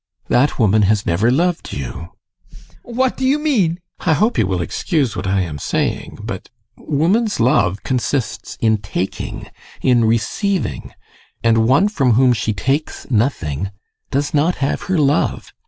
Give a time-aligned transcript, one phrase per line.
[0.29, 2.09] That woman has never loved you.
[2.49, 2.61] ADOLPH.
[2.81, 3.73] What do you mean?
[3.99, 4.07] GUSTAV.
[4.09, 9.47] I hope you will excuse what I am saying but woman's love consists in taking,
[9.83, 10.95] in receiving,
[11.43, 13.69] and one from whom she takes nothing
[14.09, 15.53] does not have her love.